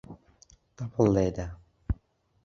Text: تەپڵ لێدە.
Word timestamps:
تەپڵ 0.75 1.05
لێدە. 1.15 1.47